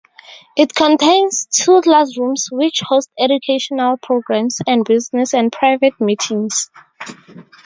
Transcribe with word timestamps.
It 0.57 0.73
contains 0.73 1.45
two 1.51 1.79
classrooms 1.83 2.47
which 2.51 2.79
host 2.81 3.11
educational 3.19 3.97
programs 3.97 4.57
and 4.65 4.83
business 4.83 5.31
and 5.35 5.51
private 5.51 5.93
meetings. 6.01 6.71